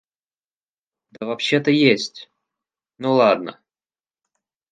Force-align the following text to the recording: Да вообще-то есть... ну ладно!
Да 1.11 1.27
вообще-то 1.27 1.69
есть... 1.69 2.31
ну 2.97 3.13
ладно! 3.13 3.61